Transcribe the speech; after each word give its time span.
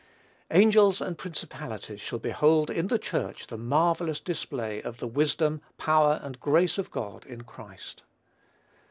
Angels 0.49 0.99
and 0.99 1.15
principalities 1.15 2.01
shall 2.01 2.17
behold 2.17 2.71
in 2.71 2.87
the 2.87 2.97
Church 2.97 3.45
the 3.45 3.55
marvellous 3.55 4.19
display 4.19 4.81
of 4.81 4.97
the 4.97 5.05
wisdom, 5.07 5.61
power, 5.77 6.19
and 6.23 6.39
grace 6.39 6.79
of 6.79 6.89
God 6.89 7.23
in 7.27 7.43
Christ. 7.43 8.01